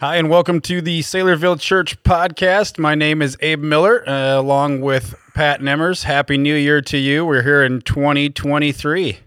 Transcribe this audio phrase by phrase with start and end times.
[0.00, 2.78] Hi, and welcome to the Saylorville Church podcast.
[2.78, 6.04] My name is Abe Miller, uh, along with Pat Nemmers.
[6.04, 7.26] Happy New Year to you.
[7.26, 9.18] We're here in 2023.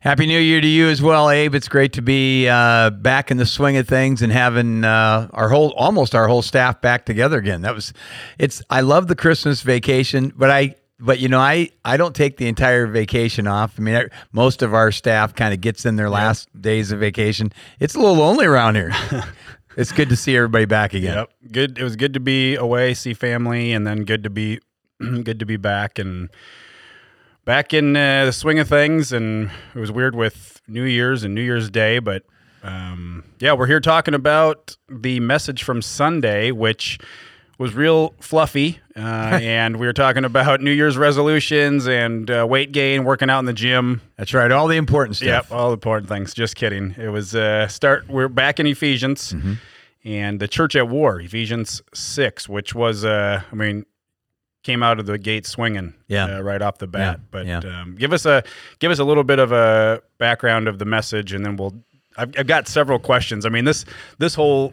[0.00, 1.54] Happy New Year to you as well, Abe.
[1.54, 5.50] It's great to be uh, back in the swing of things and having uh, our
[5.50, 7.60] whole, almost our whole staff back together again.
[7.60, 7.92] That was,
[8.38, 8.62] it's.
[8.70, 12.48] I love the Christmas vacation, but I, but you know, I, I don't take the
[12.48, 13.74] entire vacation off.
[13.76, 17.00] I mean, I, most of our staff kind of gets in their last days of
[17.00, 17.52] vacation.
[17.80, 18.94] It's a little lonely around here.
[19.76, 21.16] it's good to see everybody back again.
[21.16, 21.78] Yep, good.
[21.78, 24.60] It was good to be away, see family, and then good to be
[24.98, 26.30] good to be back and
[27.44, 29.12] back in uh, the swing of things.
[29.12, 32.24] And it was weird with New Year's and New Year's Day, but
[32.62, 36.98] um, yeah, we're here talking about the message from Sunday, which
[37.58, 38.80] was real fluffy.
[38.96, 39.00] Uh,
[39.42, 43.44] and we were talking about New Year's resolutions and uh, weight gain, working out in
[43.44, 44.00] the gym.
[44.16, 44.50] That's right.
[44.50, 45.48] All the important stuff.
[45.48, 46.34] Yep, all the important things.
[46.34, 46.94] Just kidding.
[46.98, 48.08] It was uh, start.
[48.08, 49.54] We're back in Ephesians Mm-hmm.
[50.06, 53.84] And the church at war, Ephesians six, which was, uh, I mean,
[54.62, 56.38] came out of the gate swinging, Yeah.
[56.38, 57.18] uh, right off the bat.
[57.18, 57.58] Yeah, But yeah.
[57.58, 58.42] Um, give us a
[58.78, 61.74] give us a little bit of a background of the message, and then we'll.
[62.16, 63.44] I've, I've got several questions.
[63.44, 63.84] I mean this
[64.18, 64.72] this whole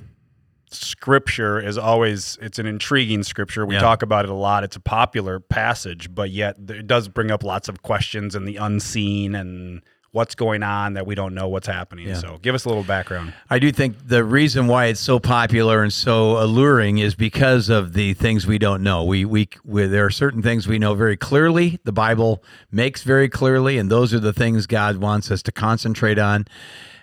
[0.71, 3.65] scripture is always it's an intriguing scripture.
[3.65, 3.81] We Yeah.
[3.81, 4.63] talk about it a lot.
[4.63, 8.57] It's a popular passage, but yet it does bring up lots of questions and the
[8.57, 9.81] unseen and
[10.13, 12.07] what's going on that we don't know what's happening.
[12.07, 12.13] Yeah.
[12.13, 13.33] So give us a little background.
[13.49, 17.93] I do think the reason why it's so popular and so alluring is because of
[17.93, 19.03] the things we don't know.
[19.03, 21.79] We, we we there are certain things we know very clearly.
[21.83, 26.19] The Bible makes very clearly, and those are the things God wants us to concentrate
[26.19, 26.45] on,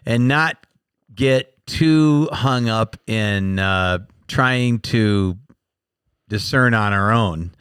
[0.07, 0.65] and not
[1.13, 5.37] get too hung up in uh, trying to
[6.29, 7.53] discern on our own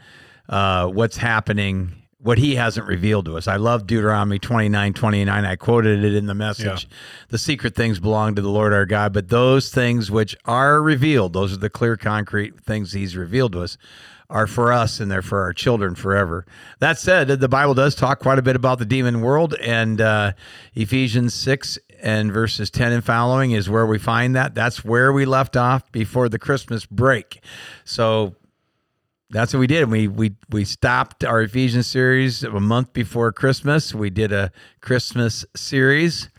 [0.47, 1.98] uh, what's happening,
[2.29, 3.47] what he hasn't revealed to us.
[3.47, 5.45] I love Deuteronomy 29 29.
[5.45, 6.87] I quoted it in the message.
[7.29, 11.33] The secret things belong to the Lord our God, but those things which are revealed,
[11.33, 13.79] those are the clear, concrete things he's revealed to us.
[14.29, 16.45] Are for us and they're for our children forever.
[16.77, 20.33] That said, the Bible does talk quite a bit about the demon world, and uh,
[20.75, 24.53] Ephesians 6 and verses 10 and following is where we find that.
[24.53, 27.41] That's where we left off before the Christmas break.
[27.85, 28.35] So
[29.31, 29.89] that's what we did.
[29.91, 33.93] We we we stopped our Ephesians series a month before Christmas.
[33.93, 34.51] We did a
[34.81, 36.29] Christmas series.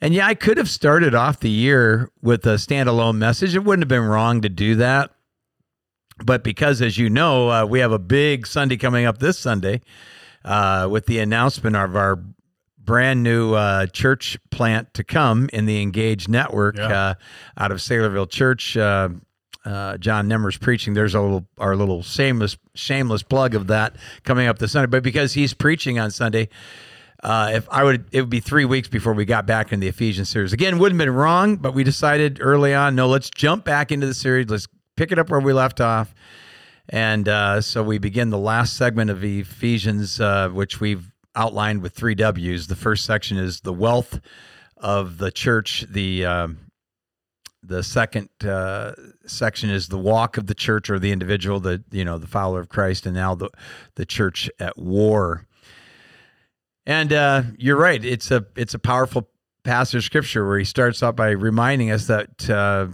[0.00, 3.54] And yeah, I could have started off the year with a standalone message.
[3.54, 5.10] It wouldn't have been wrong to do that.
[6.24, 9.80] But because, as you know, uh, we have a big Sunday coming up this Sunday
[10.44, 12.22] uh, with the announcement of our
[12.78, 16.86] brand new uh, church plant to come in the Engage Network Yeah.
[17.00, 17.14] uh,
[17.56, 18.76] out of Saylorville Church.
[19.64, 20.92] Uh, John Nemmer's preaching.
[20.92, 24.88] There's a little our little shameless shameless plug of that coming up this Sunday.
[24.88, 26.50] But because he's preaching on Sunday,
[27.22, 29.88] uh, if I would, it would be three weeks before we got back in the
[29.88, 30.52] Ephesians series.
[30.52, 34.06] Again, wouldn't have been wrong, but we decided early on, no, let's jump back into
[34.06, 34.50] the series.
[34.50, 36.14] Let's pick it up where we left off.
[36.90, 41.94] And uh, so we begin the last segment of Ephesians, uh, which we've outlined with
[41.94, 42.66] three W's.
[42.66, 44.20] The first section is the wealth
[44.76, 45.86] of the church.
[45.88, 46.58] The um,
[47.66, 48.92] the second uh,
[49.26, 52.60] section is the walk of the church or the individual, the you know the follower
[52.60, 53.50] of Christ, and now the
[53.94, 55.46] the church at war.
[56.86, 59.28] And uh, you're right; it's a it's a powerful
[59.62, 62.88] passage of scripture where he starts out by reminding us that uh,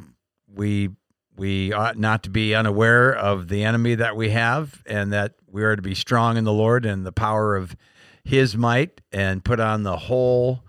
[0.48, 0.91] we
[1.37, 5.62] we ought not to be unaware of the enemy that we have, and that we
[5.64, 7.76] are to be strong in the Lord and the power of
[8.25, 10.64] His might, and put on the whole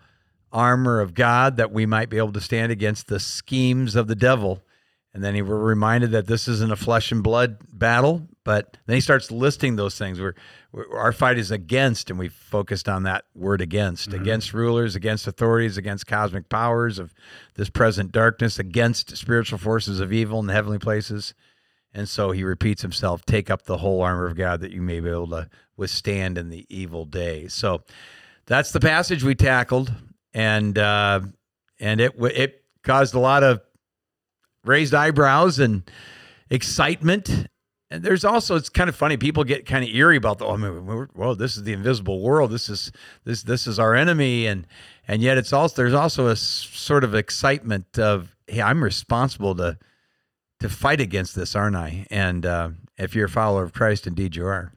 [0.52, 4.16] armor of God that we might be able to stand against the schemes of the
[4.16, 4.62] devil.
[5.14, 8.96] And then he we're reminded that this isn't a flesh and blood battle, but then
[8.96, 10.22] he starts listing those things.
[10.22, 10.36] We're,
[10.72, 14.22] we're our fight is against, and we focused on that word against, mm-hmm.
[14.22, 17.14] against rulers, against authorities, against cosmic powers of
[17.56, 21.34] this present darkness, against spiritual forces of evil in the heavenly places.
[21.94, 25.02] And so he repeats himself, take up the whole armor of God that you may
[25.02, 27.50] be able to withstand in the evil day.
[27.50, 27.84] So
[28.46, 29.92] that's the passage we tackled.
[30.34, 31.22] And uh,
[31.80, 33.62] and it it caused a lot of
[34.64, 35.90] raised eyebrows and
[36.50, 37.48] excitement.
[37.90, 39.18] And there's also it's kind of funny.
[39.18, 40.46] People get kind of eerie about the.
[40.46, 42.52] Oh, I mean, whoa, this is the invisible world.
[42.52, 42.92] This is
[43.26, 44.66] this this is our enemy, and
[45.08, 49.78] and yet it's also there's also a sort of excitement of hey, I'm responsible to
[50.62, 52.06] to fight against this, aren't I?
[52.10, 54.72] And uh, if you're a follower of Christ, indeed you are.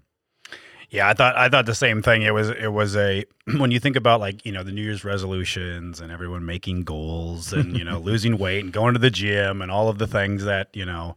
[0.91, 2.23] Yeah, I thought I thought the same thing.
[2.23, 3.25] It was it was a
[3.57, 7.53] when you think about like you know the New Year's resolutions and everyone making goals
[7.53, 10.45] and you know losing weight and going to the gym and all of the things
[10.45, 11.17] that you know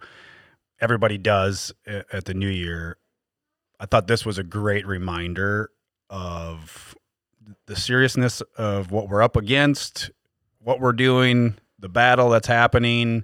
[0.80, 2.98] everybody does at the New Year.
[3.80, 5.70] I thought this was a great reminder
[6.10, 6.96] of
[7.68, 10.10] the seriousness of what we're up against,
[10.60, 13.24] what we're doing, the battle that's happening,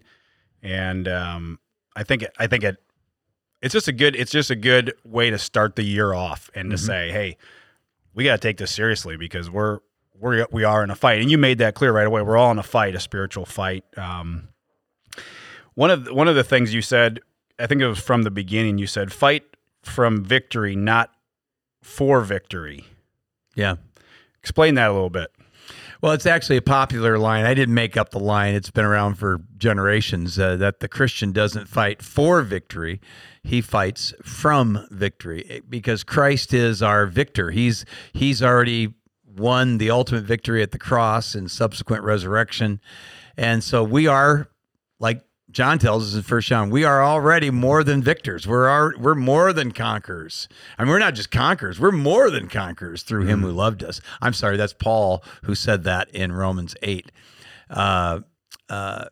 [0.62, 1.60] and um,
[1.96, 2.83] I think I think it
[3.64, 6.70] it's just a good it's just a good way to start the year off and
[6.70, 6.86] to Mhm.
[6.86, 7.38] say, hey,
[8.14, 9.80] we got to take this seriously because we're
[10.20, 12.22] we're we are in a fight, and you made that clear right away.
[12.22, 13.84] We're all in a fight, a spiritual fight.
[13.98, 14.50] Um,
[15.74, 17.20] one of the, one of the things you said,
[17.58, 18.78] I think it was from the beginning.
[18.78, 19.44] You said, "Fight
[19.82, 21.12] from victory, not
[21.82, 22.86] for victory."
[23.56, 23.76] Yeah.
[24.40, 25.32] Explain that a little bit.
[26.04, 27.46] Well, it's actually a popular line.
[27.46, 28.56] I didn't make up the line.
[28.56, 33.00] It's been around for generations uh, that the Christian doesn't fight for victory.
[33.42, 37.52] He fights from victory eh, because Christ is our victor.
[37.52, 38.96] He's he's already
[39.26, 42.82] won the ultimate victory at the cross and subsequent resurrection.
[43.38, 44.50] And so we are
[45.00, 45.22] like
[45.54, 48.48] John tells us in First John, we are already more than victors.
[48.48, 50.50] We're our, we're more than conquerors.
[50.78, 51.80] I mean, we're not just conquerors.
[51.80, 54.02] We're more than conquerors through Him who loved us.
[54.20, 57.12] I'm sorry, that's Paul who said that in Romans eight.
[57.70, 58.22] Uh,
[58.68, 59.06] uh,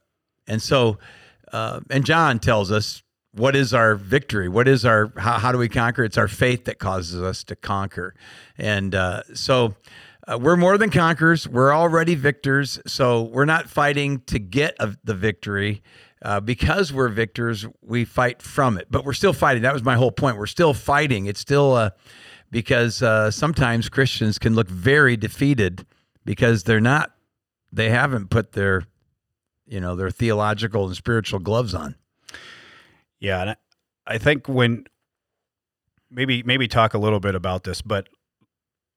[0.48, 0.98] and so,
[1.54, 3.04] uh, and John tells us
[3.34, 4.50] what is our victory?
[4.50, 6.04] What is our how, how do we conquer?
[6.04, 8.16] It's our faith that causes us to conquer.
[8.58, 9.76] And uh, so.
[10.28, 11.50] Uh, we're more than conquerors.
[11.50, 12.80] We're already victors.
[12.86, 15.82] So we're not fighting to get a, the victory.
[16.24, 18.88] Uh, because we're victors, we fight from it.
[18.92, 19.64] But we're still fighting.
[19.64, 20.38] That was my whole point.
[20.38, 21.26] We're still fighting.
[21.26, 21.90] It's still uh,
[22.52, 25.86] because uh, sometimes Christians can look very defeated
[26.24, 27.12] because they're not,
[27.72, 28.84] they haven't put their,
[29.66, 31.96] you know, their theological and spiritual gloves on.
[33.20, 33.56] Yeah, and I,
[34.06, 34.86] I think when
[36.12, 38.10] maybe maybe talk a little bit about this, but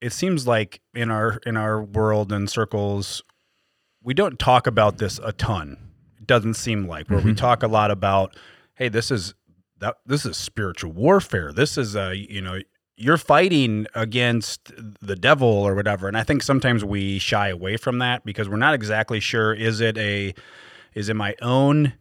[0.00, 3.22] it seems like in our in our world and circles,
[4.02, 5.78] we don't talk about this a ton.
[6.24, 7.36] It doesn't seem like where we Mhm.
[7.36, 8.34] talk a lot about,
[8.76, 9.34] hey, this is
[9.78, 11.52] that this is spiritual warfare.
[11.52, 12.60] This is a you know
[12.96, 14.72] you're fighting against
[15.02, 16.08] the devil or whatever.
[16.08, 19.82] And I think sometimes we shy away from that because we're not exactly sure is
[19.82, 20.32] it a
[20.94, 21.92] is it my own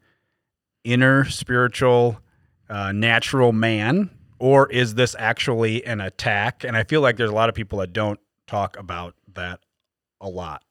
[0.86, 2.22] inner spiritual
[2.70, 4.10] uh, natural man
[4.40, 7.80] or is this actually an attack and i feel like there's a lot of people
[7.80, 9.60] that don't talk about that
[10.22, 10.64] a lot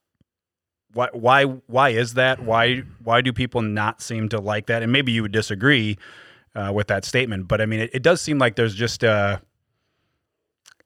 [0.93, 4.91] why why why is that why why do people not seem to like that and
[4.91, 5.97] maybe you would disagree
[6.55, 9.41] uh, with that statement but i mean it, it does seem like there's just a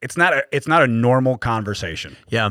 [0.00, 2.50] it's not a it's not a normal conversation Yeah.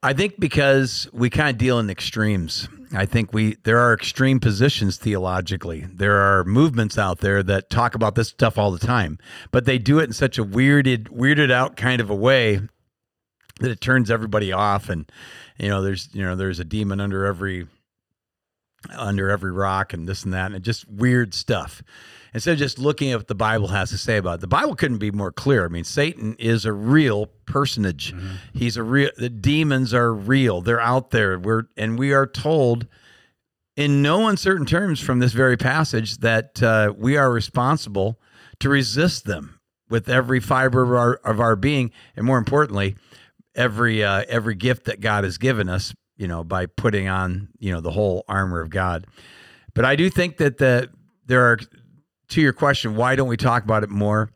[0.00, 2.68] I think because we kind of deal in extremes.
[2.94, 5.86] I think we there are extreme positions theologically.
[5.92, 9.18] There are movements out there that talk about this stuff all the time,
[9.50, 12.60] but they do it in such a weirded weirded out kind of a way
[13.58, 15.10] that it turns everybody off and
[15.58, 17.66] you know there's you know there's a demon under every
[18.90, 21.82] under every rock and this and that and just weird stuff.
[22.34, 24.76] Instead of just looking at what the bible has to say about it the bible
[24.76, 25.64] couldn't be more clear.
[25.64, 28.14] I mean satan is a real personage.
[28.52, 30.60] He's a real the demons are real.
[30.60, 31.38] They're out there.
[31.38, 32.86] We're and we are told
[33.78, 38.18] in no uncertain terms from this very passage that uh, we are responsible
[38.58, 42.96] to resist them with every fiber of our, of our being and more importantly
[43.58, 47.72] every uh, every gift that god has given us you know by putting on you
[47.72, 49.06] know the whole armor of god.
[49.74, 50.88] But i do think that the
[51.26, 51.58] there are
[52.28, 54.30] to your question why don't we talk about it more?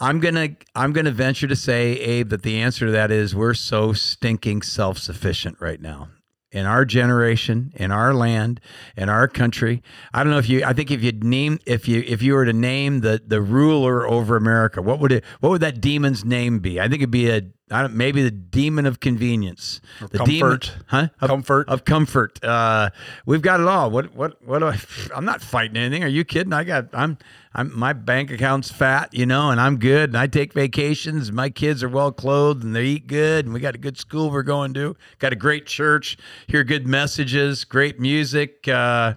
[0.00, 3.54] I'm gonna i'm gonna venture to say abe that the answer to that is we're
[3.54, 6.08] so stinking self-sufficient right now.
[6.50, 8.60] In our generation in our land
[8.94, 9.82] in our country
[10.12, 12.44] i don't know if you i think if you name if you if you were
[12.44, 16.58] to name the the ruler over america what would it what would that demon's name
[16.58, 16.78] be?
[16.78, 17.40] I think it'd be a
[17.70, 20.76] I don't, maybe the demon of convenience the demon comfort.
[20.88, 22.44] huh Of- comfort of comfort.
[22.44, 22.90] Uh,
[23.24, 23.90] we've got it all.
[23.90, 24.78] What what what do I?
[25.16, 26.04] I'm not fighting anything.
[26.04, 26.52] Are you kidding?
[26.52, 27.16] I got I'm
[27.54, 30.10] I'm my bank account's fat, you know, and I'm good.
[30.10, 31.32] And I take vacations.
[31.32, 33.46] My kids are well clothed and they eat good.
[33.46, 34.94] And we got a good school we're going to.
[35.18, 36.18] Got a great church.
[36.48, 37.64] Hear good messages.
[37.64, 38.68] Great music.
[38.68, 39.14] Uh,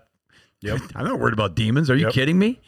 [0.62, 0.80] Yep.
[0.96, 1.90] I'm not worried about demons.
[1.92, 2.14] Are you Yep.
[2.14, 2.60] kidding me?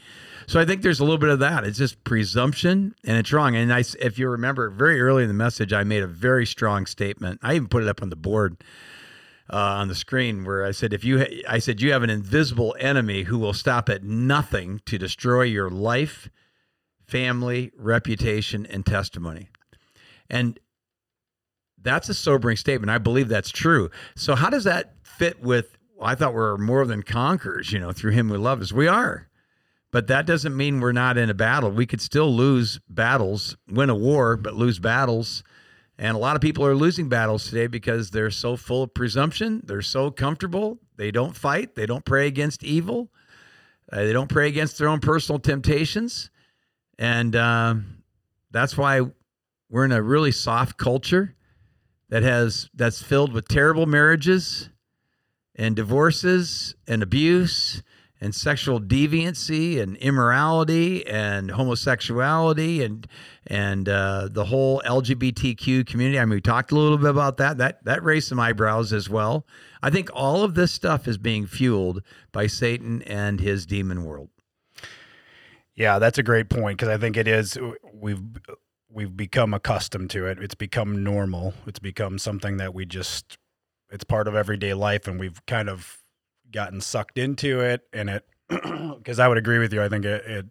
[0.48, 1.66] So I think there's a little bit of that.
[1.66, 3.56] It's just presumption, and it's wrong.
[3.56, 6.86] And I, if you remember, very early in the message, I made a very strong
[6.86, 7.42] statement.
[7.44, 8.64] I even put it up on the board
[9.52, 12.10] uh, on the screen where I said, if you, ha- I said, you have an
[12.10, 16.30] invisible enemy who will stop at nothing to destroy your life,
[17.06, 19.50] family, reputation, and testimony.
[20.30, 20.60] And
[21.82, 22.90] that's a sobering statement.
[22.90, 23.90] I believe that's true.
[24.16, 25.78] So how does that fit with?
[26.02, 28.72] I thought we are more than conquerors, you know, through Him we love us.
[28.72, 29.30] We are,
[29.92, 31.72] but that doesn't mean we're not in a battle.
[31.72, 35.44] We could still lose battles, win a war, but lose battles.
[35.98, 39.62] And a lot of people are losing battles today because they're so full of presumption.
[39.66, 40.78] They're so comfortable.
[40.98, 41.76] They don't fight.
[41.76, 43.10] They don't pray against evil.
[43.92, 46.30] Uh, they don't pray against their own personal temptations.
[47.00, 48.04] And um,
[48.52, 49.02] that's why
[49.70, 51.36] we're in a really soft culture
[52.10, 54.70] that has that's filled with terrible marriages
[55.56, 57.82] and divorces and abuse
[58.20, 63.08] and sexual deviancy and immorality and homosexuality and
[63.46, 66.20] and uh, the whole LGBTQ community.
[66.20, 67.58] I mean, we talked a little bit about that.
[67.58, 69.46] That that raised some eyebrows as well.
[69.82, 74.30] I think all of this stuff is being fueled by Satan and his demon world.
[75.76, 77.58] Yeah, that's a great point because I think it is
[77.94, 78.22] we've
[78.90, 80.40] we've become accustomed to it.
[80.42, 81.54] It's become normal.
[81.68, 83.38] It's become something that we just
[83.92, 86.00] it's part of everyday life and we've kind of
[86.52, 89.82] gotten sucked into it and it because I would agree with you.
[89.82, 90.46] I think it, it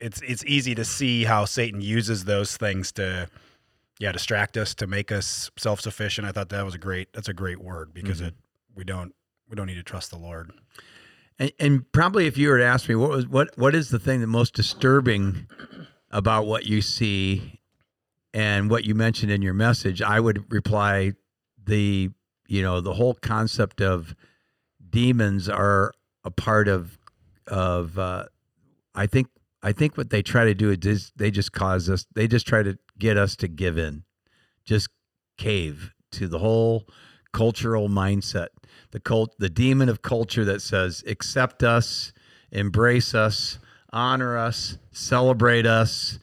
[0.00, 3.28] it's it's easy to see how Satan uses those things to
[3.98, 6.26] yeah distract us to make us self sufficient.
[6.26, 8.28] I thought that was a great that's a great word because mm-hmm.
[8.28, 8.34] it
[8.74, 9.14] we don't
[9.48, 10.50] we don't need to trust the Lord.
[11.38, 13.98] And, and, probably if you were to ask me what was what what is the
[13.98, 15.46] thing that most disturbing
[16.10, 17.60] about what you see
[18.34, 21.12] and what you mentioned in your message, I would reply
[21.64, 22.10] the
[22.48, 24.14] you know the whole concept of
[24.92, 26.98] demons are a part of
[27.48, 28.26] of uh,
[28.94, 29.26] I think
[29.62, 32.62] I think what they try to do is they just cause us they just try
[32.62, 34.04] to get us to give in,
[34.64, 34.88] just
[35.38, 36.86] cave to the whole
[37.32, 38.48] cultural mindset,
[38.92, 42.12] the cult, the demon of culture that says accept us,
[42.52, 43.58] embrace us,
[43.92, 46.18] honor us, celebrate us,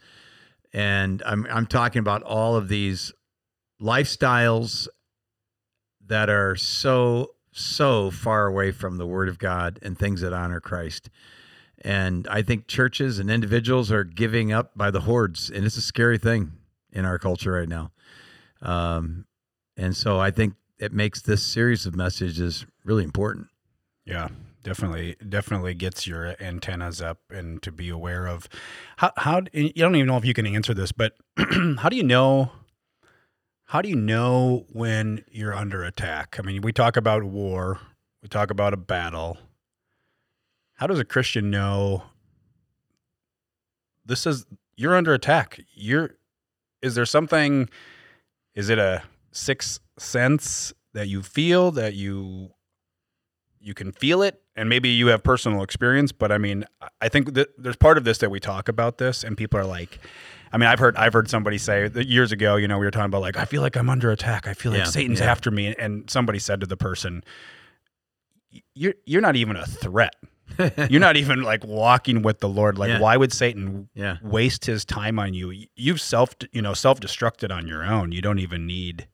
[0.72, 3.12] and I'm I'm talking about all of these
[3.82, 4.88] lifestyles
[6.06, 10.60] that are so so far away from the Word of God and things that honor
[10.60, 11.10] Christ.
[11.82, 15.82] And I think churches and individuals are giving up by the hordes, and it's a
[15.82, 16.52] scary thing
[16.92, 17.90] in our culture right now.
[18.60, 19.26] Um,
[19.76, 23.48] and so I think it makes this series of messages really important.
[24.04, 24.28] Yeah,
[24.62, 28.48] definitely, definitely gets your antennas up and to be aware of
[28.96, 29.12] how.
[29.16, 31.14] How you don't even know if you can answer this, but
[31.78, 32.52] how do you know
[33.70, 36.34] how do you know when you're under attack?
[36.40, 37.78] I mean, we talk about war,
[38.20, 39.38] we talk about a battle.
[40.74, 42.02] How does a Christian know
[44.04, 45.60] this is you're under attack?
[45.72, 46.16] You're
[46.82, 47.70] is there something
[48.56, 52.50] is it a sixth sense that you feel that you
[53.60, 56.64] you can feel it and maybe you have personal experience but i mean
[57.00, 59.64] i think that there's part of this that we talk about this and people are
[59.64, 59.98] like
[60.52, 62.56] I mean, I've heard I've heard somebody say years ago.
[62.56, 64.48] You know, we were talking about like I feel like I'm under attack.
[64.48, 65.30] I feel like yeah, Satan's yeah.
[65.30, 67.22] after me, and somebody said to the person,
[68.74, 70.16] "You're you're not even a threat.
[70.90, 72.76] you're not even like walking with the Lord.
[72.76, 72.98] Like, yeah.
[72.98, 73.88] why would Satan
[74.22, 75.54] waste his time on you?
[75.76, 78.10] You've self you know self destructed on your own.
[78.10, 79.06] You don't even need."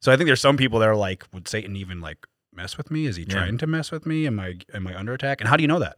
[0.00, 2.24] So I think there's some people that are like, would Satan even like
[2.60, 3.06] mess with me?
[3.06, 4.26] Is he trying to mess with me?
[4.26, 5.40] Am I am I under attack?
[5.40, 5.96] And how do you know that?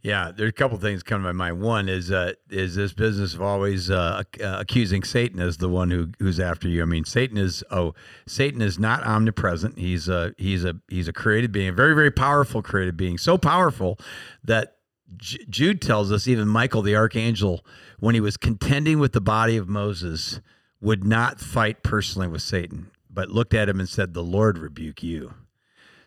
[0.00, 1.60] Yeah, there's a couple things come to my mind.
[1.60, 5.90] One is uh, is this business of always uh, uh, accusing Satan as the one
[5.90, 6.82] who who's after you.
[6.82, 7.94] I mean, Satan is oh,
[8.26, 9.78] Satan is not omnipresent.
[9.78, 13.38] He's a he's a he's a created being, a very very powerful created being, so
[13.38, 13.98] powerful
[14.42, 14.76] that
[15.16, 17.64] J- Jude tells us even Michael the archangel,
[18.00, 20.40] when he was contending with the body of Moses,
[20.80, 25.02] would not fight personally with Satan, but looked at him and said, "The Lord rebuke
[25.02, 25.34] you."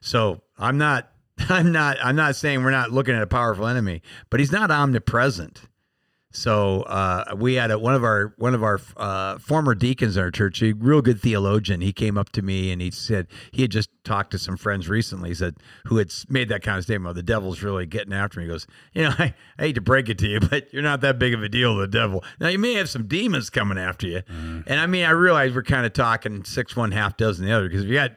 [0.05, 1.09] So I'm not
[1.49, 4.71] I'm not I'm not saying we're not looking at a powerful enemy, but he's not
[4.71, 5.61] omnipresent.
[6.31, 10.23] So uh, we had a, one of our one of our uh, former deacons in
[10.23, 11.79] our church, a real good theologian.
[11.79, 14.89] He came up to me and he said he had just talked to some friends
[14.89, 15.29] recently.
[15.29, 17.09] He said who had made that kind of statement.
[17.09, 18.45] Oh, the devil's really getting after me.
[18.45, 21.01] He goes, you know, I, I, hate to break it to you, but you're not
[21.01, 21.77] that big of a deal.
[21.77, 22.23] The devil.
[22.39, 24.61] Now you may have some demons coming after you, mm-hmm.
[24.67, 27.69] and I mean I realize we're kind of talking six one half dozen the other
[27.69, 28.11] because if you got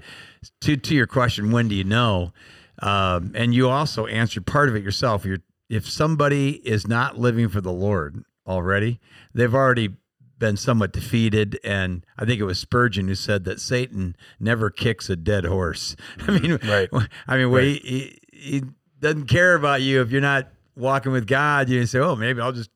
[0.63, 2.33] to to your question, when do you know?
[2.81, 5.25] Um, and you also answered part of it yourself.
[5.25, 9.01] You're, if somebody is not living for the Lord already,
[9.35, 9.97] they've already
[10.39, 11.59] been somewhat defeated.
[11.65, 15.97] And I think it was Spurgeon who said that Satan never kicks a dead horse.
[16.21, 16.89] I mean, right.
[17.27, 17.65] I mean, right.
[17.83, 18.63] he, he,
[19.01, 21.69] doesn't care about you if you're not walking with God.
[21.69, 22.71] You say, oh, maybe I'll just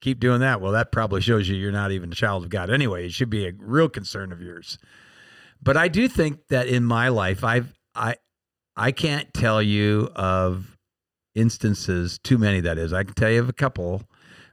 [0.00, 0.60] keep doing that.
[0.60, 3.06] Well, that probably shows you you're not even a child of God anyway.
[3.06, 4.78] It should be a real concern of yours.
[5.62, 8.16] But I do think that in my life, I've I
[8.76, 10.76] I can't tell you of
[11.34, 12.92] instances, too many that is.
[12.92, 14.02] I can tell you of a couple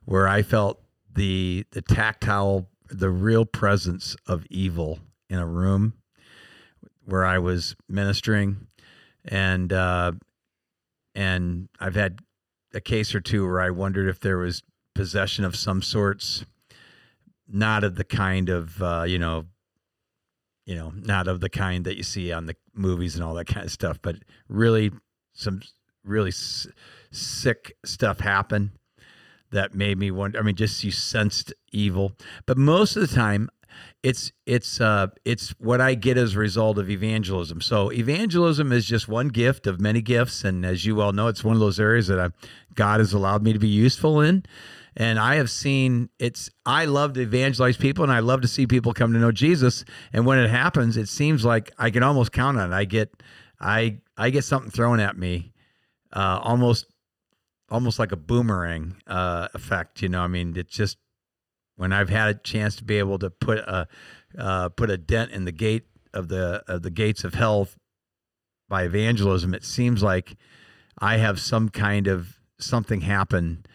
[0.06, 0.82] where I felt
[1.14, 5.94] the the tactile, the real presence of evil in a room
[7.06, 8.68] where I was ministering,
[9.24, 10.14] and uh,
[11.14, 12.20] and I've had
[12.74, 16.46] a case or two where I wondered if there was possession of some sorts,
[17.48, 19.46] not of the kind of uh, you know
[20.66, 23.48] you know, not of the kind that you see on the movies and all that
[23.48, 24.16] kind of stuff, but
[24.50, 24.92] really
[25.34, 25.62] some
[26.04, 26.68] really s-
[27.12, 28.72] sick stuff happened
[29.52, 30.40] that made me wonder.
[30.40, 32.14] I mean, just you sensed evil,
[32.46, 33.50] but most of the time,
[34.04, 37.62] it's it's uh, it's what I get as a result of evangelism.
[37.62, 41.44] So evangelism is just one gift of many gifts, and as you well know, it's
[41.44, 42.30] one of those areas that I,
[42.74, 44.44] God has allowed me to be useful in.
[44.98, 46.50] And I have seen it's.
[46.66, 49.84] I love to evangelize people, and I love to see people come to know Jesus.
[50.14, 52.76] And when it happens, it seems like I can almost count on it.
[52.76, 53.12] I get,
[53.60, 55.52] I I get something thrown at me,
[56.14, 56.86] uh, almost
[57.70, 60.02] almost like a boomerang uh, effect.
[60.02, 60.98] You know, I mean, it's just
[61.76, 63.88] when I've had a chance to be able to put a
[64.38, 65.84] uh, put a dent in the gate
[66.14, 67.68] of the of the gates of hell
[68.68, 70.36] by evangelism, it seems like
[71.00, 73.66] I have some kind of something happen.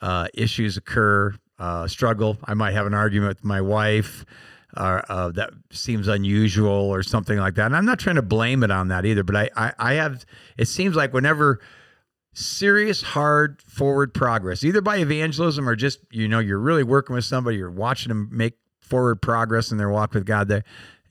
[0.00, 2.36] Uh, issues occur, uh, struggle.
[2.44, 4.24] I might have an argument with my wife.
[4.76, 7.66] Uh, uh, that seems unusual or something like that.
[7.66, 10.26] And I'm not trying to blame it on that either, but I, I, I have,
[10.58, 11.60] it seems like whenever
[12.34, 17.24] serious, hard forward progress, either by evangelism or just, you know, you're really working with
[17.24, 20.48] somebody, you're watching them make forward progress in their walk with God.
[20.48, 20.62] There,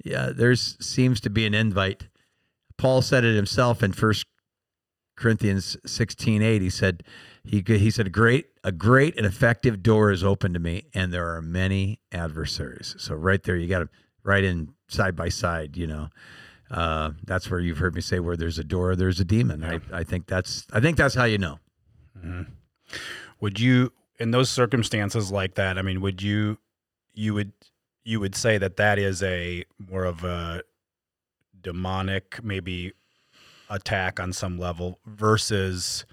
[0.04, 2.08] yeah, there's seems to be an invite.
[2.78, 4.28] Paul said it himself in First
[5.16, 6.62] Corinthians 16, 8.
[6.62, 7.04] He said,
[7.46, 11.36] he, he said, great, a great and effective door is open to me, and there
[11.36, 12.96] are many adversaries.
[12.98, 13.90] So right there, you got to
[14.24, 16.10] right in side by side, you know
[16.72, 19.80] uh, that's where you've heard me say where there's a door there's a demon yeah.
[19.92, 21.60] I, I think that's i think that's how you know
[22.18, 22.44] mm-hmm.
[23.40, 26.58] would you in those circumstances like that i mean would you
[27.14, 27.52] you would
[28.04, 30.64] you would say that that is a more of a
[31.62, 32.94] demonic maybe
[33.70, 36.06] attack on some level versus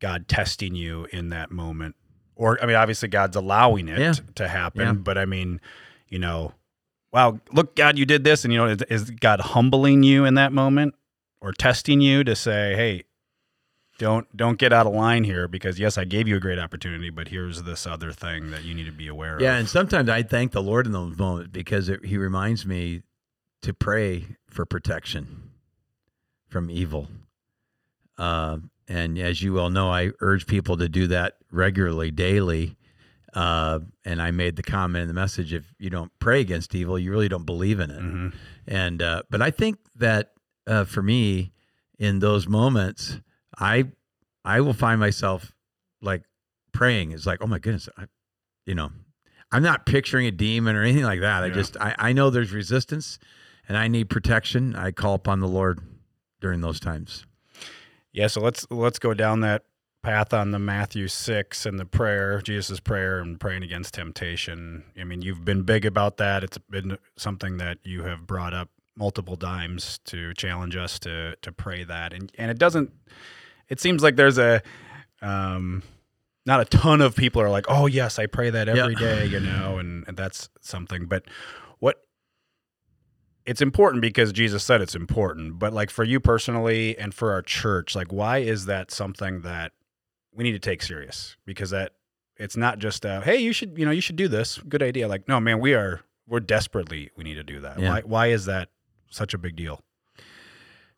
[0.00, 1.94] god testing you in that moment
[2.36, 4.14] or i mean obviously god's allowing it yeah.
[4.34, 4.92] to happen yeah.
[4.92, 5.60] but i mean
[6.08, 6.52] you know
[7.12, 8.44] wow, look, God, you did this.
[8.44, 10.94] And, you know, is, is God humbling you in that moment
[11.40, 13.04] or testing you to say, hey,
[13.98, 17.10] don't don't get out of line here because yes, I gave you a great opportunity,
[17.10, 19.42] but here's this other thing that you need to be aware yeah, of.
[19.42, 23.02] Yeah, and sometimes I thank the Lord in those moments because it, He reminds me
[23.60, 25.50] to pray for protection
[26.48, 27.08] from evil.
[28.16, 28.58] Uh,
[28.90, 32.76] and as you well know, I urge people to do that regularly, daily,
[33.34, 36.98] uh, and I made the comment in the message: if you don't pray against evil,
[36.98, 38.02] you really don't believe in it.
[38.02, 38.28] Mm-hmm.
[38.66, 40.32] And uh, but I think that
[40.66, 41.52] uh, for me,
[42.00, 43.20] in those moments,
[43.56, 43.84] I
[44.44, 45.52] I will find myself
[46.02, 46.24] like
[46.72, 47.12] praying.
[47.12, 48.06] It's like, oh my goodness, I,
[48.66, 48.90] you know,
[49.52, 51.40] I'm not picturing a demon or anything like that.
[51.40, 51.46] Yeah.
[51.46, 53.20] I just I, I know there's resistance,
[53.68, 54.74] and I need protection.
[54.74, 55.78] I call upon the Lord
[56.40, 57.24] during those times.
[58.12, 59.64] Yeah, so let's let's go down that
[60.02, 64.84] path on the Matthew 6 and the prayer, Jesus' prayer and praying against temptation.
[64.98, 66.42] I mean, you've been big about that.
[66.42, 71.52] It's been something that you have brought up multiple times to challenge us to to
[71.52, 72.12] pray that.
[72.12, 72.92] And and it doesn't
[73.68, 74.62] it seems like there's a
[75.22, 75.82] um
[76.46, 79.40] not a ton of people are like, "Oh, yes, I pray that every day," you
[79.40, 81.06] know, and, and that's something.
[81.06, 81.24] But
[83.46, 87.42] it's important because Jesus said it's important, but like for you personally and for our
[87.42, 89.72] church, like why is that something that
[90.34, 91.36] we need to take serious?
[91.46, 91.92] Because that
[92.36, 94.58] it's not just uh, hey you should you know you should do this.
[94.58, 95.08] Good idea.
[95.08, 97.78] Like no man we are we're desperately we need to do that.
[97.78, 97.90] Yeah.
[97.90, 98.68] why why is that
[99.10, 99.80] such a big deal?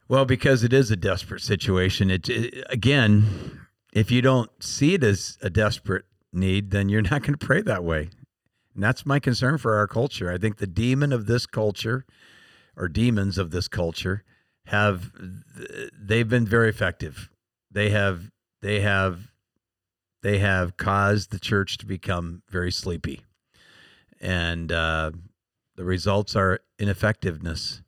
[0.08, 2.10] Well because it is a desperate situation.
[2.10, 3.60] It, it again
[3.92, 7.60] if you don't see it as a desperate need then you're not going to pray
[7.60, 8.08] that way
[8.74, 10.30] and that's my concern for our culture.
[10.30, 12.04] I think the demon of this culture
[12.76, 14.24] or demons of this culture
[14.66, 15.12] have
[15.98, 17.28] they've been very effective.
[17.70, 18.30] They have
[18.60, 19.32] they have
[20.22, 23.22] they have caused the church to become very sleepy,
[24.20, 25.10] and uh,
[25.76, 27.82] the results are ineffectiveness,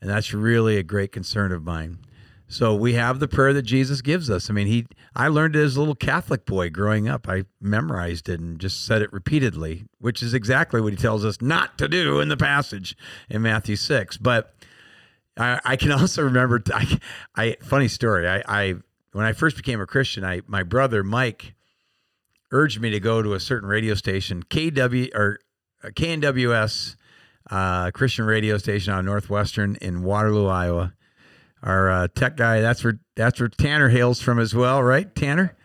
[0.00, 1.98] and that's really a great concern of mine.
[2.46, 4.50] So we have the prayer that Jesus gives us.
[4.50, 7.28] I mean, he I learned it as a little Catholic boy growing up.
[7.28, 11.40] I memorized it and just said it repeatedly, which is exactly what he tells us
[11.40, 12.96] not to do in the passage
[13.30, 14.16] in Matthew six.
[14.16, 14.54] But
[15.36, 16.62] I, I can also remember.
[16.72, 16.98] I,
[17.34, 18.28] I funny story.
[18.28, 18.74] I, I
[19.12, 21.54] when I first became a Christian, I my brother Mike
[22.50, 25.40] urged me to go to a certain radio station, KW or
[25.82, 26.96] uh, KNWS
[27.50, 30.94] uh, Christian radio station on Northwestern in Waterloo, Iowa.
[31.64, 35.56] Our uh, tech guy, that's where that's where Tanner hails from as well, right, Tanner?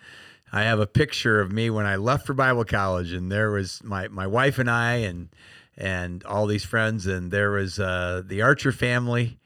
[0.51, 3.83] I have a picture of me when I left for Bible college, and there was
[3.83, 5.27] my my wife and I, and
[5.77, 9.39] and all these friends, and there was uh, the Archer family,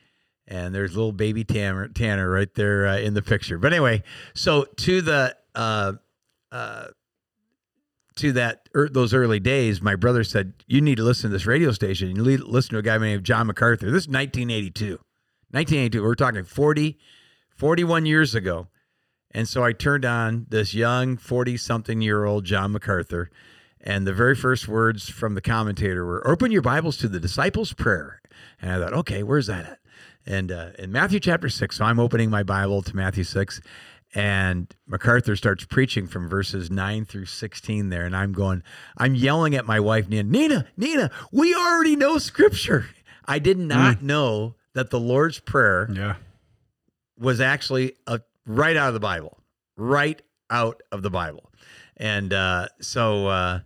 [0.48, 3.58] and there's little baby Tanner, Tanner right there uh, in the picture.
[3.58, 4.04] But anyway,
[4.36, 5.94] so to the uh,
[6.52, 6.88] uh,
[8.18, 11.48] to that er, those early days, my brother said you need to listen to this
[11.48, 12.16] radio station.
[12.16, 13.88] You need to listen to a guy named John MacArthur.
[13.88, 15.00] This is 1982.
[15.54, 16.02] 1982.
[16.04, 16.98] We're talking 40,
[17.56, 18.68] 41 years ago.
[19.32, 23.30] And so I turned on this young 40 something year old John MacArthur
[23.86, 27.74] And the very first words from the commentator were, "Open your Bibles to the disciples'
[27.74, 28.22] prayer."
[28.62, 29.80] And I thought, okay, where's that at?
[30.26, 33.60] And uh, in Matthew chapter six, so I'm opening my Bible to Matthew six,
[34.16, 38.06] and MacArthur starts preaching from verses 9 through 16 there.
[38.06, 38.63] And I'm going,
[38.98, 42.86] I'm yelling at my wife, Nina, Nina, Nina, we already know scripture.
[43.26, 44.02] I did not Mm.
[44.04, 46.16] know that the Lord's Prayer Yeah.
[47.18, 49.38] was actually a, right out of the Bible,
[49.78, 51.52] right out of the Bible.
[51.98, 53.60] And uh, so, uh,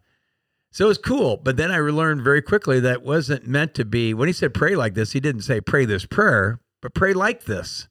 [0.72, 1.38] so it was cool.
[1.38, 4.76] But then I learned very quickly that wasn't meant to be, when he said pray
[4.76, 7.88] like this, he didn't say pray this prayer, but pray like this.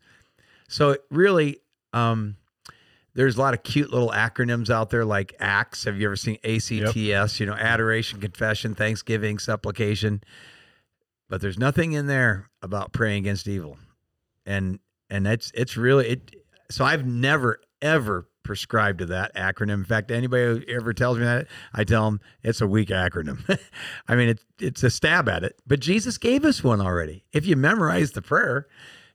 [0.68, 1.60] So it really,
[1.92, 2.36] um,
[3.14, 5.84] there's a lot of cute little acronyms out there like ACTS.
[5.84, 7.40] Have you ever seen ACTS?
[7.40, 10.22] You know, adoration, confession, thanksgiving, supplication.
[11.28, 13.78] But there's nothing in there about praying against evil.
[14.44, 14.78] And
[15.10, 16.30] and it's it's really it
[16.70, 19.74] so I've never ever prescribed to that acronym.
[19.74, 23.58] In fact, anybody who ever tells me that, I tell them it's a weak acronym.
[24.08, 27.24] I mean, it's it's a stab at it, but Jesus gave us one already.
[27.32, 28.68] If you memorize the prayer,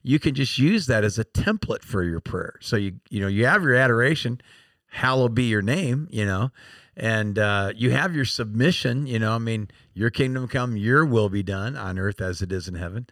[0.04, 2.56] you can just use that as a template for your prayer.
[2.62, 4.42] So you you know you have your adoration,
[4.90, 6.52] hallowed be your name, you know,
[6.96, 9.08] and uh, you have your submission.
[9.08, 12.52] You know, I mean, your kingdom come, your will be done on earth as it
[12.52, 13.08] is in heaven,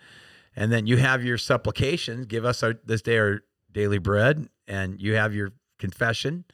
[0.56, 2.26] and then you have your supplications.
[2.26, 6.46] Give us our this day our daily bread, and you have your confession.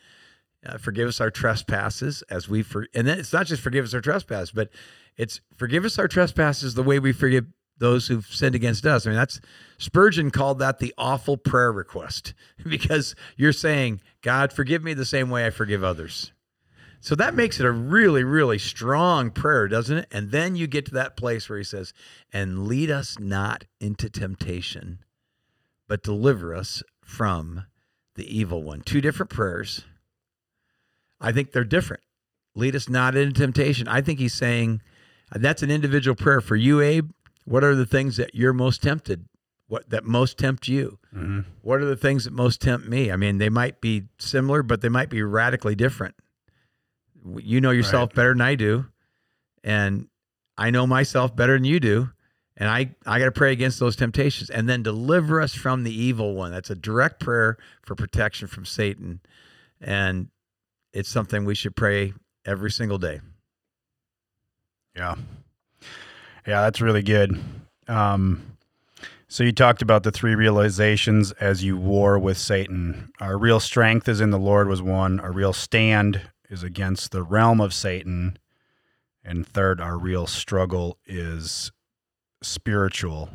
[0.65, 3.93] Uh, forgive us our trespasses as we for, and then it's not just forgive us
[3.93, 4.69] our trespasses, but
[5.17, 7.45] it's forgive us our trespasses the way we forgive
[7.77, 9.05] those who've sinned against us.
[9.05, 9.41] I mean, that's
[9.77, 12.33] Spurgeon called that the awful prayer request
[12.67, 16.31] because you're saying, God, forgive me the same way I forgive others.
[17.05, 20.07] So that makes it a really, really strong prayer, doesn't it?
[20.11, 21.93] And then you get to that place where he says,
[22.33, 24.97] and lead us not into temptation,
[25.87, 27.67] but deliver us from
[28.15, 28.81] the evil one.
[28.81, 29.83] Two different prayers.
[31.21, 32.01] I think they're different.
[32.55, 33.87] Lead us not into temptation.
[33.87, 34.81] I think he's saying
[35.31, 37.11] that's an individual prayer for you, Abe.
[37.43, 39.25] What are the things that you're most tempted?
[39.67, 40.97] What that most tempt you?
[41.13, 43.11] hmm What are the things that most tempt me?
[43.11, 46.14] I mean, they might be similar, but they might be radically different.
[47.37, 48.85] You know yourself better than I do,
[49.63, 50.07] and
[50.57, 52.09] I know myself better than you do.
[52.57, 55.93] And I, I got to pray against those temptations and then deliver us from the
[55.93, 56.51] evil one.
[56.51, 59.19] That's a direct prayer for protection from Satan.
[59.81, 60.29] And
[60.93, 62.13] it's something we should pray
[62.45, 63.19] every single day.
[64.95, 65.15] Yeah.
[66.47, 67.37] Yeah, that's really good.
[67.89, 68.55] Um,
[69.27, 73.11] so you talked about the three realizations as you war with Satan.
[73.19, 75.19] Our real strength is in the Lord was one.
[75.19, 76.21] Our real stand
[76.55, 78.39] is against the realm of Satan.
[79.23, 81.71] And third, our real struggle is
[82.41, 83.29] spiritual.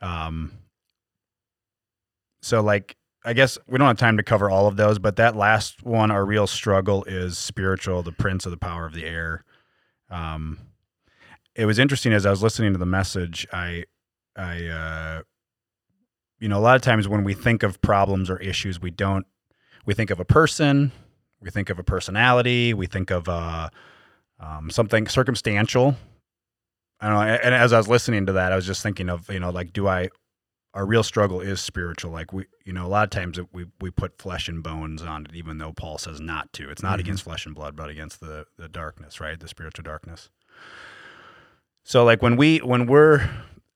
[0.00, 0.52] Um,
[2.40, 5.36] so like I guess we don't have time to cover all of those, but that
[5.36, 9.44] last one, our real struggle is spiritual, the prince of the power of the air.
[10.10, 10.58] Um,
[11.54, 13.46] it was interesting as I was listening to the message.
[13.52, 13.84] I,
[14.36, 15.22] I, uh,
[16.40, 19.26] you know, a lot of times when we think of problems or issues, we don't.
[19.84, 20.92] We think of a person,
[21.42, 23.68] we think of a personality, we think of uh,
[24.40, 25.96] um, something circumstantial.
[27.00, 27.22] I don't know.
[27.42, 29.72] And as I was listening to that, I was just thinking of you know, like,
[29.72, 30.08] do I?
[30.74, 32.12] Our real struggle is spiritual.
[32.12, 35.26] Like we, you know, a lot of times we we put flesh and bones on
[35.26, 36.70] it, even though Paul says not to.
[36.70, 37.00] It's not Mhm.
[37.00, 39.38] against flesh and blood, but against the the darkness, right?
[39.38, 40.30] The spiritual darkness.
[41.84, 43.28] So like when we when we're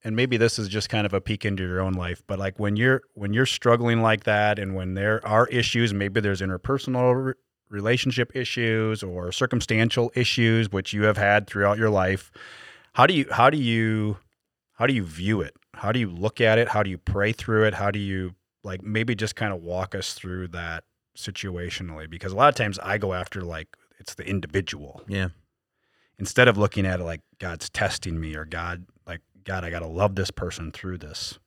[0.05, 2.59] and maybe this is just kind of a peek into your own life, but like
[2.59, 7.35] when you're when you're struggling like that and when there are issues, maybe there's interpersonal
[7.68, 12.31] relationship issues or circumstantial issues which you have had throughout your life,
[12.94, 14.18] how do you how do you
[14.74, 15.55] how do you view it?
[15.74, 16.68] How do you look at it?
[16.68, 17.74] How do you pray through it?
[17.74, 20.85] How do you like maybe just kind of walk us through that
[21.16, 25.29] situationally because a lot of times I go after like it's the individual Yeah.
[26.18, 29.81] instead of looking at it like God's testing me or God, like, God, I got
[29.81, 31.38] to love this person through this.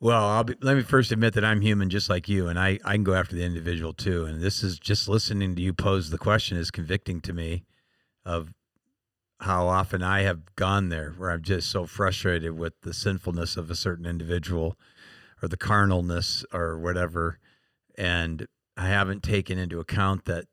[0.00, 2.94] Well, be, let me first admit that I'm human just like you, and I, I
[2.94, 4.24] can go after the individual too.
[4.26, 7.64] And this is just listening to you pose the question is convicting to me
[8.24, 8.52] of
[9.40, 13.70] how often I have gone there where I'm just so frustrated with the sinfulness of
[13.70, 14.76] a certain individual
[15.42, 17.38] or the carnalness or whatever.
[17.96, 20.44] And I haven't taken into account that,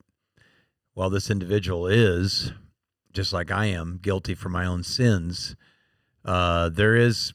[0.95, 2.51] while this individual is,
[3.13, 5.55] just like I am, guilty for my own sins.
[6.23, 7.33] Uh, there is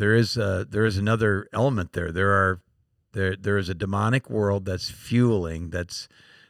[0.00, 2.10] there is uh, there is another element there.
[2.10, 2.62] There are
[3.12, 6.08] there there is a demonic world that's fueling that's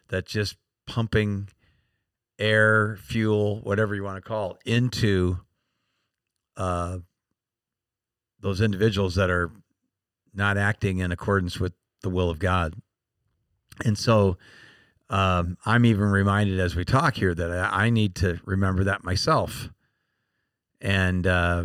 [0.08, 1.48] that's just pumping
[2.38, 5.40] air, fuel, whatever you want to call it, into
[6.56, 6.98] uh,
[8.40, 9.50] those individuals that are
[10.32, 12.74] not acting in accordance with the will of God.
[13.84, 14.38] And so
[15.10, 19.02] um, I'm even reminded as we talk here that I, I need to remember that
[19.02, 19.70] myself.
[20.80, 21.64] And uh,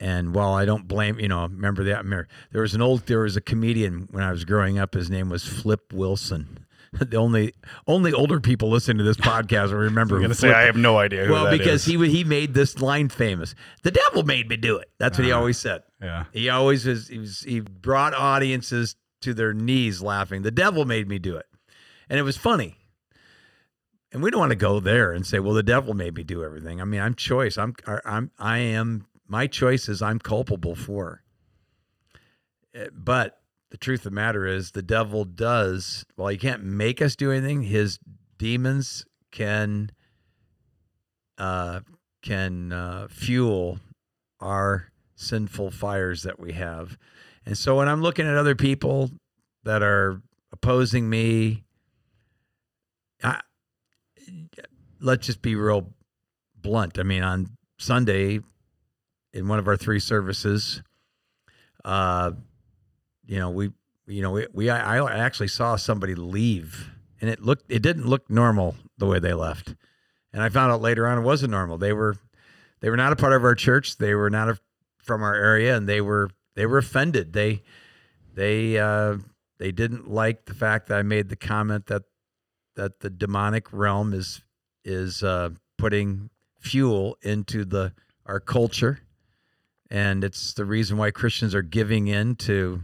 [0.00, 2.04] and while I don't blame, you know, remember that.
[2.04, 4.94] Remember, there was an old, there was a comedian when I was growing up.
[4.94, 6.60] His name was Flip Wilson.
[6.92, 7.52] the only
[7.86, 10.16] only older people listening to this podcast will remember.
[10.16, 11.24] I'm gonna say I have no idea.
[11.26, 11.94] Who well, because is.
[11.94, 13.54] he he made this line famous.
[13.82, 14.90] The devil made me do it.
[14.98, 15.40] That's what he Uh-huh.
[15.40, 15.82] always said.
[16.00, 16.24] yeah.
[16.32, 17.40] He always was he, was.
[17.40, 20.42] he brought audiences to their knees laughing.
[20.42, 21.46] The devil made me do it,
[22.08, 22.76] and it was funny.
[24.12, 26.44] And we don't want to go there and say, "Well, the devil made me do
[26.44, 27.58] everything." I mean, I'm choice.
[27.58, 30.02] I'm I'm I am my choices.
[30.02, 31.22] I'm culpable for.
[32.74, 36.04] Uh, But the truth of the matter is, the devil does.
[36.14, 37.98] While he can't make us do anything, his
[38.38, 39.90] demons can
[41.38, 41.80] uh,
[42.22, 43.78] can uh, fuel
[44.40, 46.96] our sinful fires that we have.
[47.44, 49.10] And so when I'm looking at other people
[49.64, 50.20] that are
[50.52, 51.64] opposing me,
[53.22, 53.40] I,
[55.00, 55.92] let's just be real
[56.56, 56.98] blunt.
[56.98, 58.40] I mean, on Sunday,
[59.36, 60.82] in one of our three services,
[61.84, 62.30] uh,
[63.26, 63.70] you know, we,
[64.06, 68.06] you know, we, we I, I actually saw somebody leave, and it looked, it didn't
[68.06, 69.74] look normal the way they left,
[70.32, 71.76] and I found out later on it wasn't normal.
[71.76, 72.16] They were,
[72.80, 73.98] they were not a part of our church.
[73.98, 74.58] They were not a,
[74.98, 77.34] from our area, and they were, they were offended.
[77.34, 77.62] They,
[78.34, 79.18] they, uh,
[79.58, 82.02] they didn't like the fact that I made the comment that,
[82.74, 84.40] that the demonic realm is,
[84.84, 87.92] is uh, putting fuel into the
[88.26, 89.00] our culture,
[89.90, 92.82] and it's the reason why Christians are giving in to,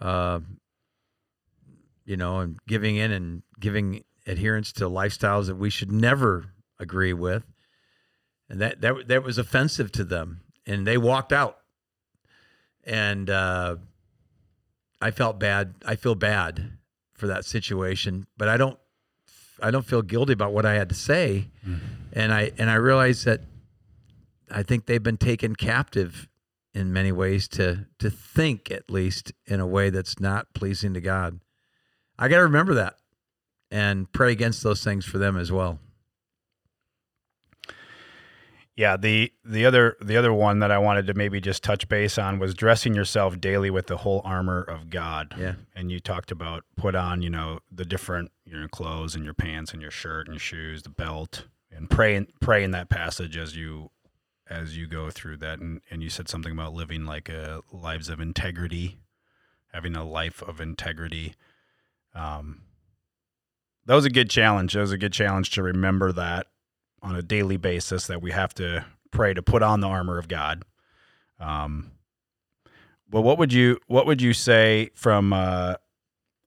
[0.00, 0.40] uh,
[2.04, 7.12] you know, and giving in and giving adherence to lifestyles that we should never agree
[7.12, 7.44] with,
[8.48, 11.58] and that that that was offensive to them, and they walked out,
[12.84, 13.76] and uh,
[15.00, 15.74] I felt bad.
[15.84, 16.72] I feel bad
[17.14, 18.78] for that situation, but I don't.
[19.60, 21.48] I don't feel guilty about what I had to say,
[22.12, 23.40] and I and I realize that
[24.50, 26.28] I think they've been taken captive
[26.74, 31.00] in many ways to to think at least in a way that's not pleasing to
[31.00, 31.40] God.
[32.18, 32.96] I got to remember that
[33.70, 35.78] and pray against those things for them as well.
[38.78, 42.16] Yeah, the the other the other one that I wanted to maybe just touch base
[42.16, 45.34] on was dressing yourself daily with the whole armor of God.
[45.36, 45.54] Yeah.
[45.74, 49.34] And you talked about put on, you know, the different you know clothes and your
[49.34, 53.36] pants and your shirt and your shoes, the belt, and pray pray in that passage
[53.36, 53.90] as you
[54.50, 55.60] as you go through that.
[55.60, 58.98] And and you said something about living like a lives of integrity,
[59.72, 61.34] having a life of integrity.
[62.14, 62.62] Um,
[63.86, 64.74] that was a good challenge.
[64.74, 66.46] That was a good challenge to remember that
[67.02, 70.28] on a daily basis that we have to pray to put on the armor of
[70.28, 70.62] God.
[71.40, 71.92] Um,
[73.08, 75.74] but what would you what would you say from uh,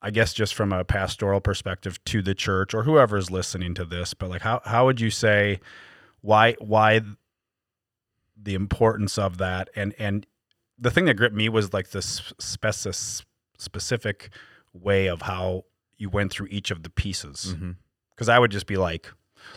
[0.01, 4.13] I guess just from a pastoral perspective to the church or whoever's listening to this?
[4.13, 5.59] But like how how would you say
[6.21, 7.01] why why
[8.41, 10.25] the importance of that and and
[10.79, 13.25] the thing that gripped me was like this specific
[13.57, 14.29] specific
[14.73, 15.63] way of how
[15.97, 17.71] you went through each of the pieces Mm-hmm.
[18.15, 19.11] because I would just be like,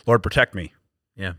[0.07, 0.75] Lord, protect me.
[1.17, 1.35] Yeah.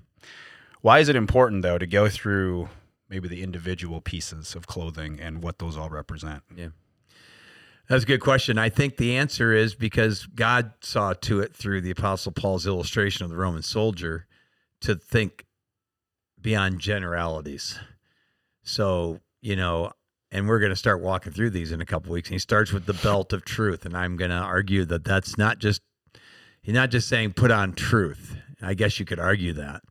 [0.82, 2.70] Why is it important though to go through
[3.08, 6.42] maybe the individual pieces of clothing and what those all represent?
[6.56, 6.70] Yeah
[7.88, 8.58] that's a good question.
[8.58, 13.24] I think the answer is because God saw to it through the Apostle Paul's illustration
[13.24, 14.26] of the Roman soldier
[14.82, 15.45] to think
[16.46, 17.80] beyond generalities.
[18.62, 19.92] So, you know,
[20.32, 22.30] and we're going to start walking through these in a couple weeks.
[22.30, 23.84] And he starts with the belt of truth.
[23.84, 25.82] And I'm going to argue that that's not just,
[26.62, 28.38] he's not just saying put on truth.
[28.62, 29.82] I guess you could argue that.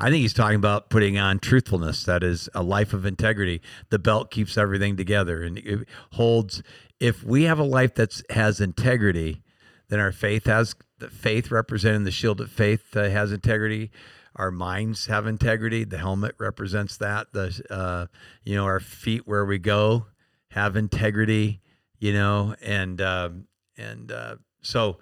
[0.00, 2.02] I think he's talking about putting on truthfulness.
[2.02, 3.60] That is a life of integrity.
[3.90, 6.60] The belt keeps everything together and it holds.
[6.98, 9.42] If we have a life that has integrity,
[9.90, 13.92] then our faith has the faith representing the shield of faith uh, has integrity.
[14.40, 15.84] Our minds have integrity.
[15.84, 17.34] The helmet represents that.
[17.34, 18.06] The uh,
[18.42, 20.06] you know our feet where we go
[20.52, 21.60] have integrity.
[21.98, 24.96] You know, and um and uh, so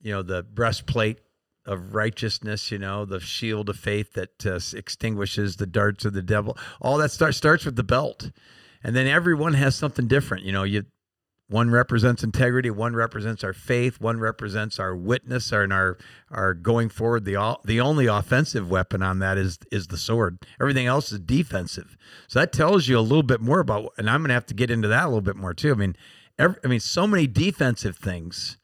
[0.00, 1.20] you know the breastplate
[1.64, 6.22] of righteousness, you know, the shield of faith that uh, extinguishes the darts of the
[6.22, 6.58] devil.
[6.80, 8.30] All that start, starts with the belt.
[8.82, 10.44] And then everyone has something different.
[10.44, 10.84] You know, you
[11.48, 15.98] one represents integrity, one represents our faith, one represents our witness and our
[16.30, 17.24] our going forward.
[17.24, 20.38] The all, the only offensive weapon on that is is the sword.
[20.60, 21.96] Everything else is defensive.
[22.28, 24.54] So that tells you a little bit more about and I'm going to have to
[24.54, 25.72] get into that a little bit more too.
[25.72, 25.96] I mean,
[26.38, 28.56] every, I mean so many defensive things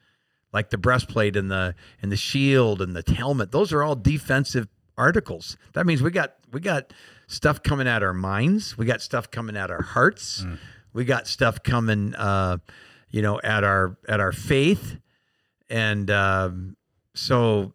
[0.53, 4.69] like the breastplate and the and the shield and the helmet those are all defensive
[4.97, 6.93] articles that means we got we got
[7.27, 10.59] stuff coming at our minds we got stuff coming at our hearts mm.
[10.93, 12.59] We got stuff coming uh
[13.11, 14.99] you know at our at our faith
[15.71, 16.77] and um,
[17.15, 17.73] so,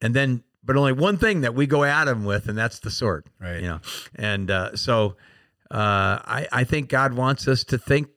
[0.00, 2.90] and then, but only one thing that we go at him with, and that's the
[2.90, 3.26] sword.
[3.38, 3.60] Right.
[3.60, 3.80] You know,
[4.14, 5.16] and uh, so
[5.70, 8.08] uh, I I think God wants us to think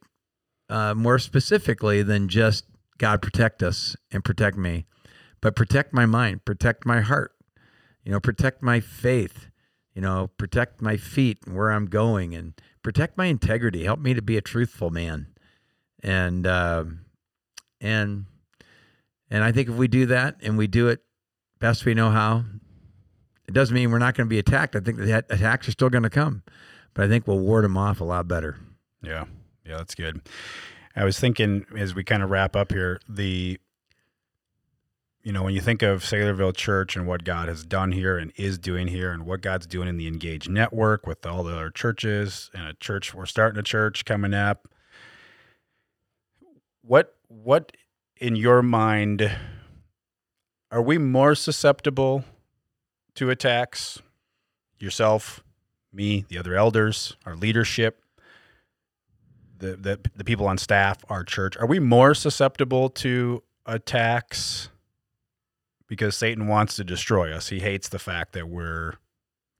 [0.69, 2.65] uh, more specifically than just
[2.97, 4.85] God protect us and protect me,
[5.41, 7.33] but protect my mind, protect my heart,
[8.03, 9.47] you know, protect my faith,
[9.93, 13.83] you know, protect my feet and where I'm going, and protect my integrity.
[13.83, 15.27] Help me to be a truthful man,
[16.03, 17.01] and um
[17.79, 18.25] and
[19.29, 21.01] and I think if we do that and we do it
[21.59, 22.43] best we know how,
[23.47, 24.75] it doesn't mean we're not going to be attacked.
[24.75, 26.43] I think that attacks are still going to come,
[26.93, 28.57] but I think we'll ward them off a lot better.
[29.01, 29.25] Yeah.
[29.65, 30.21] Yeah, that's good.
[30.95, 33.59] I was thinking as we kind of wrap up here, the
[35.23, 38.31] you know, when you think of Saylorville Church and what God has done here and
[38.37, 41.69] is doing here and what God's doing in the Engage network with all the other
[41.69, 44.67] churches and a church we're starting a church coming up.
[46.81, 47.71] What what
[48.17, 49.31] in your mind
[50.71, 52.23] are we more susceptible
[53.15, 54.01] to attacks?
[54.79, 55.43] Yourself,
[55.93, 58.01] me, the other elders, our leadership,
[59.59, 64.70] the, the the people on staff, our church, are we more susceptible to attacks
[65.91, 67.49] because Satan wants to destroy us?
[67.49, 68.93] He hates the fact that we're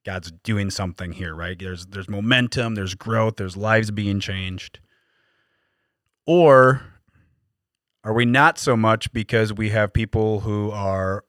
[0.06, 1.60] God's doing something here, right?
[1.60, 4.80] There's there's momentum, there's growth, there's lives being changed.
[6.26, 6.84] Or
[8.06, 11.26] are we not so much because we have people who are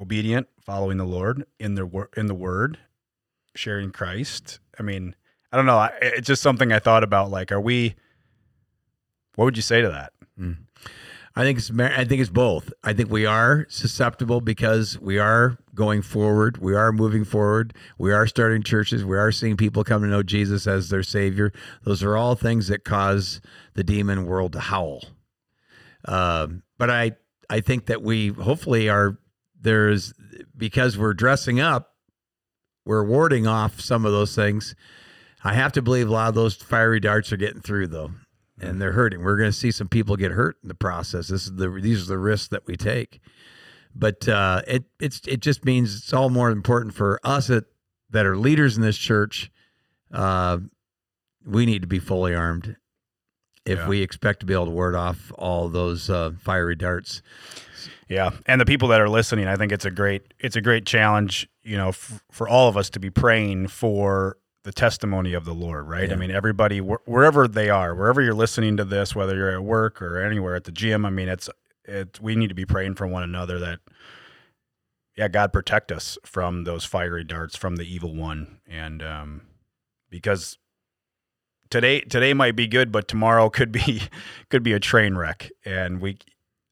[0.00, 2.78] obedient, following the Lord in the wor- in the word,
[3.56, 4.60] sharing Christ?
[4.78, 5.16] I mean,
[5.50, 5.88] I don't know.
[6.00, 7.32] It's just something I thought about.
[7.32, 7.96] Like, are we?
[9.34, 10.12] What would you say to that?
[10.38, 10.52] Hmm.
[11.36, 12.72] I think it's I think it's both.
[12.84, 16.58] I think we are susceptible because we are going forward.
[16.58, 17.74] We are moving forward.
[17.98, 19.04] We are starting churches.
[19.04, 21.52] We are seeing people come to know Jesus as their savior.
[21.82, 23.40] Those are all things that cause
[23.74, 25.02] the demon world to howl.
[26.04, 27.12] Um, but I
[27.50, 29.18] I think that we hopefully are
[29.60, 30.14] there's
[30.56, 31.94] because we're dressing up,
[32.84, 34.76] we're warding off some of those things.
[35.42, 38.12] I have to believe a lot of those fiery darts are getting through though
[38.64, 39.22] and they're hurting.
[39.22, 41.28] We're going to see some people get hurt in the process.
[41.28, 43.20] This is the these are the risks that we take.
[43.94, 47.64] But uh, it it's it just means it's all more important for us that
[48.10, 49.50] that are leaders in this church.
[50.12, 50.58] Uh,
[51.46, 52.76] we need to be fully armed
[53.66, 53.88] if Yeah.
[53.88, 57.22] we expect to be able to ward off all those uh, fiery darts.
[58.08, 60.86] Yeah, and the people that are listening, I think it's a great it's a great
[60.86, 65.44] challenge, you know, f- for all of us to be praying for the testimony of
[65.44, 66.08] the Lord, right?
[66.08, 66.14] Yeah.
[66.14, 69.62] I mean, everybody wh- wherever they are, wherever you're listening to this, whether you're at
[69.62, 71.48] work or anywhere at the gym, I mean, it's
[71.84, 73.80] it we need to be praying for one another that
[75.16, 79.42] yeah, God protect us from those fiery darts from the evil one and um
[80.10, 80.58] because
[81.70, 84.02] today today might be good but tomorrow could be
[84.48, 86.16] could be a train wreck and we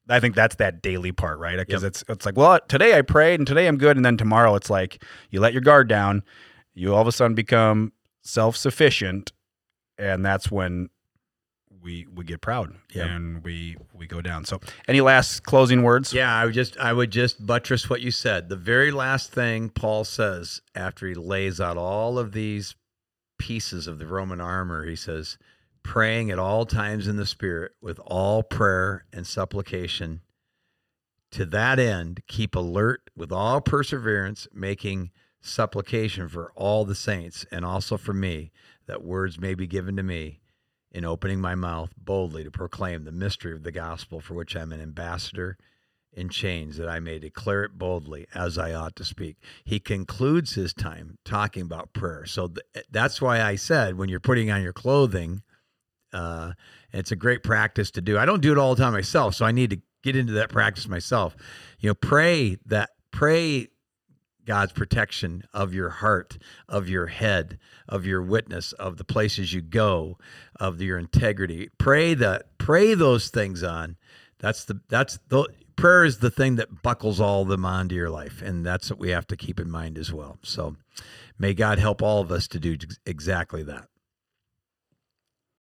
[0.09, 1.57] I think that's that daily part, right?
[1.57, 1.87] Because Yep.
[1.89, 4.69] it's it's like, well, today I prayed and today I'm good, and then tomorrow it's
[4.69, 6.23] like you let your guard down,
[6.73, 9.31] you all of a sudden become self sufficient,
[9.97, 10.89] and that's when
[11.81, 13.07] we we get proud Yep.
[13.09, 14.45] and we we go down.
[14.45, 16.13] So, any last closing words?
[16.13, 18.49] Yeah, I would just I would just buttress what you said.
[18.49, 22.75] The very last thing Paul says after he lays out all of these
[23.37, 25.37] pieces of the Roman armor, he says,
[25.83, 30.21] praying at all times in the spirit with all prayer and supplication.
[31.31, 35.11] To that end, keep alert with all perseverance, making
[35.43, 38.51] supplication for all the saints and also for me,
[38.87, 40.39] that words may be given to me
[40.91, 44.71] in opening my mouth boldly to proclaim the mystery of the gospel for which I'm
[44.71, 45.57] an ambassador
[46.15, 49.37] in chains, that I may declare it boldly as I ought to speak.
[49.63, 52.25] He concludes his time talking about prayer.
[52.27, 55.41] So th- that's why I said when you're putting on your clothing,
[56.13, 56.51] uh,
[56.91, 58.19] it's a great practice to do.
[58.19, 60.49] I don't do it all the time myself, so I need to get into that
[60.49, 61.35] practice myself.
[61.79, 63.69] You know, pray that pray
[64.45, 69.61] God's protection of your heart, of your head, of your witness, of the places you
[69.61, 70.17] go,
[70.59, 71.69] of your integrity.
[71.77, 73.97] Pray that pray those things on.
[74.39, 78.41] That's the that's the prayer is the thing that buckles all them onto your life,
[78.41, 80.37] and that's what we have to keep in mind as well.
[80.43, 80.75] So,
[81.39, 83.87] may God help all of us to do exactly that.